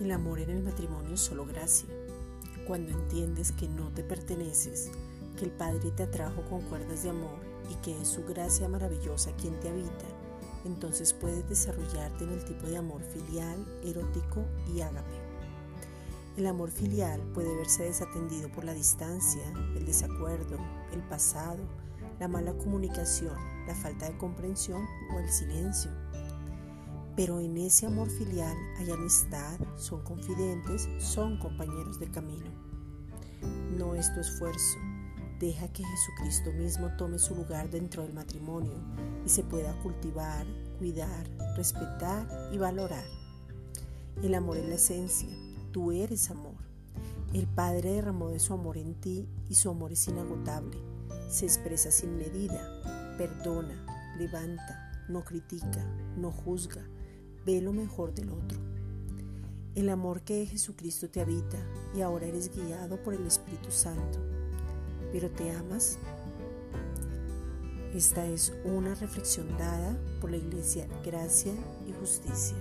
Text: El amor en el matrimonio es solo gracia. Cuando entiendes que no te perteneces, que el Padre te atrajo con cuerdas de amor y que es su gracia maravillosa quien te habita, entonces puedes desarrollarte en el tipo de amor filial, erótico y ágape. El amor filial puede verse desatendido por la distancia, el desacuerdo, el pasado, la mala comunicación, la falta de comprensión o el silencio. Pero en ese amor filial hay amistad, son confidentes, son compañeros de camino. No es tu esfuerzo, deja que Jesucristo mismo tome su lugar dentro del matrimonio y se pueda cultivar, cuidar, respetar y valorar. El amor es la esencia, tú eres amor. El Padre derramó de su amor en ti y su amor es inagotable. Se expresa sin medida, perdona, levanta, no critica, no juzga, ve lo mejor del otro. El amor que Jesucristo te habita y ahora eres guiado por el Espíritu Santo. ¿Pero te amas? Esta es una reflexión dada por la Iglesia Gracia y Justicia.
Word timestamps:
El 0.00 0.12
amor 0.12 0.38
en 0.38 0.50
el 0.50 0.62
matrimonio 0.62 1.14
es 1.14 1.20
solo 1.20 1.44
gracia. 1.44 1.88
Cuando 2.68 2.92
entiendes 2.92 3.50
que 3.50 3.68
no 3.68 3.90
te 3.90 4.04
perteneces, 4.04 4.92
que 5.36 5.44
el 5.44 5.50
Padre 5.50 5.90
te 5.90 6.04
atrajo 6.04 6.42
con 6.42 6.60
cuerdas 6.62 7.02
de 7.02 7.10
amor 7.10 7.40
y 7.68 7.74
que 7.82 8.00
es 8.00 8.06
su 8.06 8.24
gracia 8.24 8.68
maravillosa 8.68 9.32
quien 9.32 9.58
te 9.58 9.68
habita, 9.68 10.06
entonces 10.64 11.12
puedes 11.12 11.48
desarrollarte 11.48 12.22
en 12.22 12.30
el 12.30 12.44
tipo 12.44 12.68
de 12.68 12.76
amor 12.76 13.02
filial, 13.02 13.66
erótico 13.82 14.44
y 14.72 14.82
ágape. 14.82 15.18
El 16.36 16.46
amor 16.46 16.70
filial 16.70 17.20
puede 17.34 17.56
verse 17.56 17.82
desatendido 17.82 18.48
por 18.52 18.62
la 18.62 18.74
distancia, 18.74 19.42
el 19.74 19.84
desacuerdo, 19.84 20.58
el 20.92 21.02
pasado, 21.08 21.58
la 22.20 22.28
mala 22.28 22.52
comunicación, 22.52 23.34
la 23.66 23.74
falta 23.74 24.08
de 24.08 24.16
comprensión 24.16 24.86
o 25.12 25.18
el 25.18 25.28
silencio. 25.28 25.90
Pero 27.18 27.40
en 27.40 27.58
ese 27.58 27.84
amor 27.84 28.08
filial 28.08 28.56
hay 28.78 28.92
amistad, 28.92 29.58
son 29.76 30.04
confidentes, 30.04 30.88
son 31.00 31.36
compañeros 31.40 31.98
de 31.98 32.08
camino. 32.12 32.48
No 33.76 33.96
es 33.96 34.14
tu 34.14 34.20
esfuerzo, 34.20 34.78
deja 35.40 35.66
que 35.72 35.82
Jesucristo 35.84 36.52
mismo 36.52 36.94
tome 36.96 37.18
su 37.18 37.34
lugar 37.34 37.70
dentro 37.70 38.04
del 38.04 38.12
matrimonio 38.12 38.74
y 39.26 39.28
se 39.30 39.42
pueda 39.42 39.76
cultivar, 39.82 40.46
cuidar, 40.78 41.28
respetar 41.56 42.24
y 42.52 42.58
valorar. 42.58 43.04
El 44.22 44.36
amor 44.36 44.56
es 44.58 44.68
la 44.68 44.76
esencia, 44.76 45.28
tú 45.72 45.90
eres 45.90 46.30
amor. 46.30 46.54
El 47.32 47.48
Padre 47.48 47.94
derramó 47.94 48.28
de 48.28 48.38
su 48.38 48.54
amor 48.54 48.78
en 48.78 48.94
ti 48.94 49.28
y 49.48 49.56
su 49.56 49.70
amor 49.70 49.90
es 49.90 50.06
inagotable. 50.06 50.78
Se 51.28 51.46
expresa 51.46 51.90
sin 51.90 52.16
medida, 52.16 53.16
perdona, 53.18 54.14
levanta, 54.18 54.92
no 55.08 55.24
critica, 55.24 55.84
no 56.16 56.30
juzga, 56.30 56.84
ve 57.48 57.62
lo 57.62 57.72
mejor 57.72 58.12
del 58.12 58.28
otro. 58.28 58.58
El 59.74 59.88
amor 59.88 60.20
que 60.20 60.44
Jesucristo 60.44 61.08
te 61.08 61.22
habita 61.22 61.56
y 61.96 62.02
ahora 62.02 62.26
eres 62.26 62.54
guiado 62.54 63.02
por 63.02 63.14
el 63.14 63.26
Espíritu 63.26 63.70
Santo. 63.70 64.18
¿Pero 65.12 65.30
te 65.30 65.50
amas? 65.52 65.98
Esta 67.94 68.26
es 68.26 68.52
una 68.64 68.94
reflexión 68.96 69.48
dada 69.56 69.96
por 70.20 70.30
la 70.30 70.36
Iglesia 70.36 70.86
Gracia 71.02 71.54
y 71.88 71.92
Justicia. 71.98 72.58